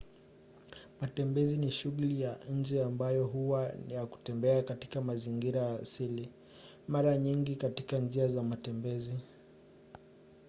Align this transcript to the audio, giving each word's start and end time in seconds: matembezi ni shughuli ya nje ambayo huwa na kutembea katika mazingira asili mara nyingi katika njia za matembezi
matembezi 1.01 1.57
ni 1.57 1.71
shughuli 1.71 2.21
ya 2.21 2.37
nje 2.53 2.83
ambayo 2.83 3.25
huwa 3.27 3.73
na 3.89 4.05
kutembea 4.05 4.63
katika 4.63 5.01
mazingira 5.01 5.79
asili 5.81 6.29
mara 6.87 7.17
nyingi 7.17 7.55
katika 7.55 7.99
njia 7.99 8.27
za 8.27 8.43
matembezi 8.43 9.19